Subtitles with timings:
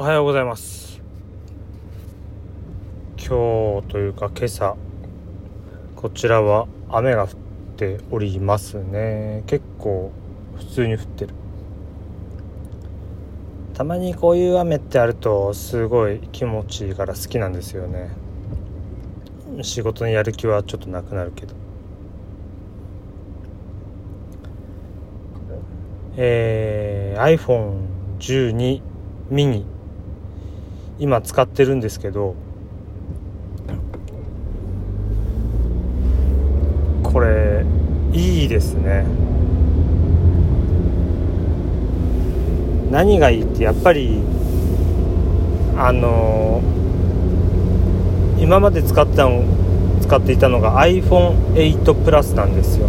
[0.00, 0.98] おはようございます。
[3.18, 4.74] 今日というか今朝
[5.94, 7.28] こちらは雨が降っ
[7.76, 9.42] ておりますね。
[9.46, 10.10] 結構
[10.56, 11.34] 普通に降ってる。
[13.74, 18.08] たまにこういう雨ってあるとすごい気持ちいいから好きなんですよね。
[19.60, 21.54] 仕事にやる気はちょっとなくなるけど。
[26.16, 28.80] えー、iPhone12
[29.30, 29.79] mini
[31.00, 32.34] 今使ってるんですけど
[37.02, 37.64] これ
[38.12, 39.06] いいですね。
[42.90, 44.20] 何がいいってやっぱり
[45.76, 49.42] あのー、今まで使ったの
[50.02, 52.88] 使っていたのが iPhone8 プラスなんですよ。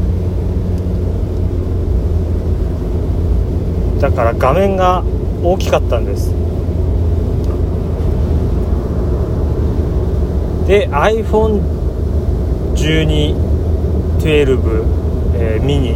[4.01, 5.03] だから画面が
[5.43, 6.33] 大きかったんです。
[10.71, 13.35] で iPhone12
[14.19, 14.83] 12、
[15.35, 15.95] えー、ミニ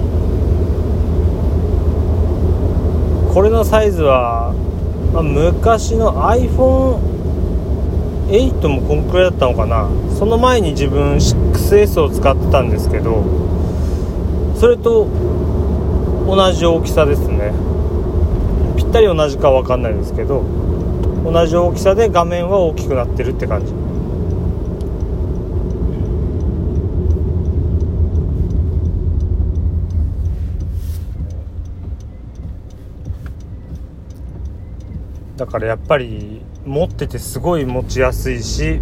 [3.33, 4.53] これのサイズは、
[5.13, 9.87] まあ、昔の iPhone8 もこんくらいだったのかな。
[10.19, 13.23] その前に自分 6S を使ってたんですけど
[14.57, 15.07] それと
[16.27, 17.53] 同じ大きさですね。
[18.75, 20.43] ぴったり同じか分かんないですけど
[21.23, 23.84] 同じ大きさで画面は大きくなってるって感じ。
[35.37, 38.79] だからやっぱり持っててすごい持ちやすいし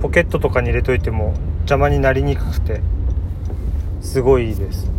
[0.00, 2.80] ポケットとかに入れといても邪魔になりにくくて
[4.00, 4.90] すごいいいです。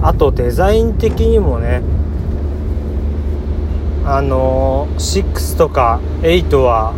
[0.00, 1.82] あとデザイン的にもね
[4.04, 6.94] あの6とか8は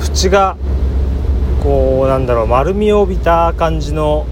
[0.00, 0.56] 縁が
[1.62, 4.26] こうなんだろう丸みを帯びた感じの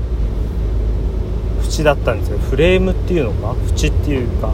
[1.80, 2.38] 縁だったんですよ。
[2.38, 3.54] フレームっていうのか？
[3.76, 4.52] 縁っていうか。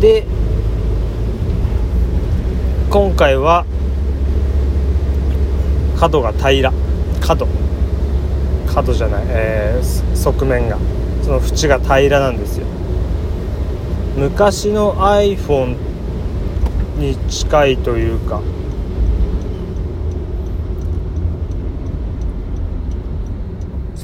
[0.00, 0.24] で
[2.90, 3.64] 今回は
[5.98, 6.70] 角が平。
[6.70, 6.76] ら
[7.20, 7.46] 角。
[8.72, 10.78] 角じゃない、えー、側面が。
[11.22, 12.66] その縁が平らなんですよ。
[14.16, 15.76] 昔の iPhone
[16.98, 18.40] に近いというか。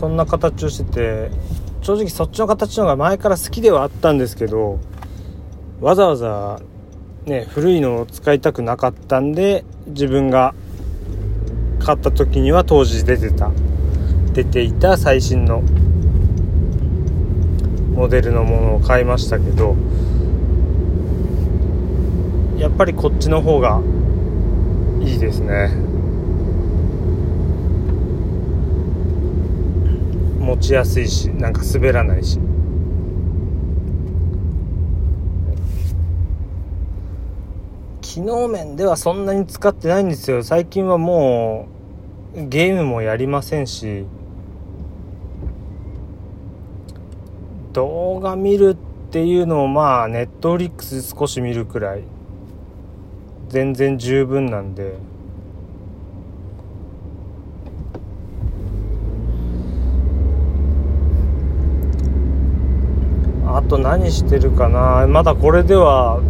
[0.01, 1.31] そんな形をしてて
[1.83, 4.81] 正直そっちの形の方が前から好きではあったんですけど
[5.83, 6.59] わざわざ
[7.27, 10.55] ね古いのを使いたくなかったんで自分が
[11.81, 13.51] 買った時には当時出てた
[14.33, 15.61] 出ていた最新の
[17.93, 19.77] モデルのものを買いましたけど
[22.57, 23.83] やっぱりこっちの方が
[25.03, 25.90] いいですね。
[30.61, 32.39] 持ちやすいしなんか滑らないし。
[38.03, 40.43] 機能面ではそんなに使ってないんですよ。
[40.43, 41.67] 最近はも
[42.37, 44.05] うゲームもやりませんし。
[47.73, 52.03] 動画見るっていうのをまあネットフリックス少し見るくらい。
[53.49, 54.99] 全然十分なんで。
[63.71, 65.07] と何してるかな。
[65.07, 66.21] まだこれでは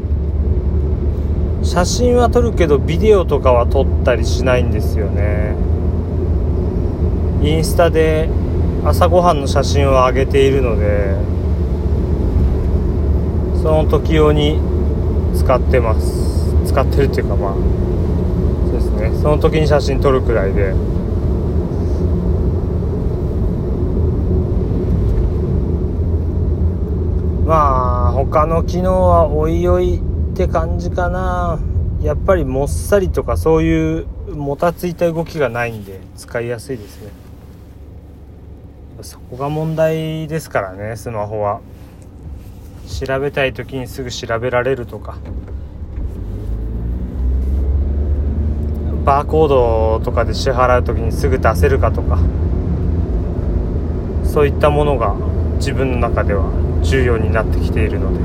[1.63, 5.57] 写真は撮るけどビデオとかは撮ったりしないんですよね。
[7.43, 8.29] インスタで
[8.85, 11.17] 朝ごはんの写真を上げているので
[13.63, 14.61] その時用に
[15.35, 16.55] 使ってます。
[16.67, 19.19] 使ってるっていうかまあそうですね。
[19.23, 20.75] その時に写真撮るくらいで
[27.47, 30.01] まあ他の機能はおいおいっ
[30.37, 31.59] て感じかな。
[32.03, 37.11] やっぱりもっさりとかそういうもたついた動きがないんで使いやすいですね。
[39.03, 41.61] そこが問題ですからねスマホは。
[42.87, 45.17] 調べたい時にすぐ調べられるとか。
[49.05, 52.19] バーコードとかで支払う時にすぐ出せるかとか。
[54.25, 55.17] そういったものが
[55.57, 56.45] 自分の中では
[56.83, 58.21] 重要になってきているので。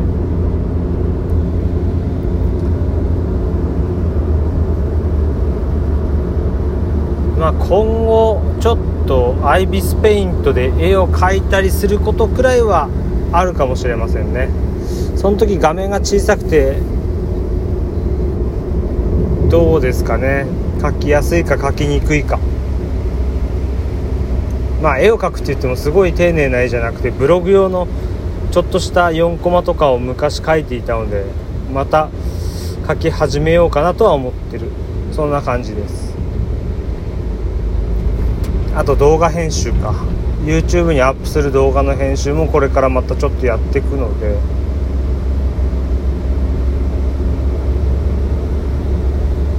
[7.40, 7.68] まあ今
[8.06, 12.90] 後ちょっとアイビスペイントで絵を描いたりすることくらいは
[13.32, 14.50] あるかもしれませんね。
[15.16, 16.78] その時画面が小さくて
[19.50, 20.48] どうですかね。
[20.80, 22.40] 描きやすいか描きにくいか。
[24.82, 27.88] まあ絵を描くって言ってもすごい丁寧な絵じゃなくてブログ用の
[28.56, 31.26] ちょっとした4コマとかを昔描いていたので
[31.74, 32.08] また
[32.84, 34.72] 描き始めようかなとは思ってる。
[35.12, 36.16] そんな感じです。
[38.74, 39.94] あと動画編集か。
[40.46, 44.38] YouTube にアップする動画の編集もこれからまたちょっとやっていくので。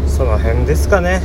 [0.09, 1.21] その辺ですかね。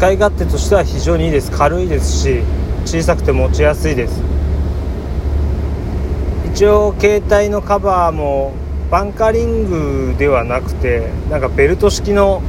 [0.00, 1.50] 使い勝手としては非常にいいです。
[1.50, 2.40] 軽いですし
[2.86, 4.22] 小さくて持ちやすいです。
[6.54, 8.54] 一応携帯のカバーも
[8.90, 12.40] バンカリングではなくてなんかベルト式の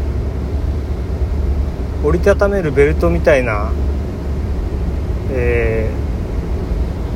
[2.05, 3.73] 折りたためるベルトみたいな
[5.33, 5.91] え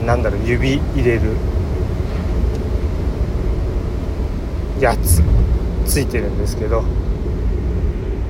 [0.02, 1.22] ー、なんだろう指入れる
[4.82, 5.22] やつ
[5.86, 6.84] ついてるんですけど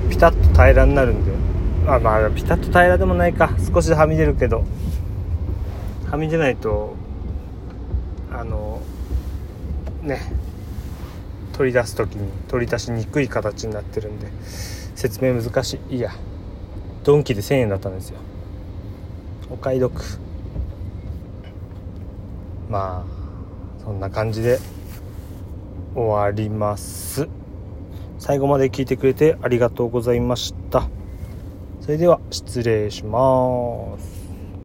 [0.08, 1.35] ピタッと平らになるんで
[1.88, 3.50] あまあピタッと平らでもないか。
[3.72, 4.64] 少しはみ出るけど。
[6.10, 6.94] はみ出ないと
[8.32, 8.80] あの
[10.02, 10.20] ね。
[11.52, 14.26] 取り出す時に取り出しにくい形になってるんで。
[14.96, 15.96] 説明難しい。
[15.96, 16.10] いや。
[17.04, 18.18] ドンキで1000円だったんですよ。
[19.48, 19.92] お買い得。
[22.68, 24.58] まあそんな感じで
[25.94, 27.28] 終わります。
[28.18, 30.88] 最後まで聞いてくれてありがとうございました。
[31.86, 34.15] それでは失礼します。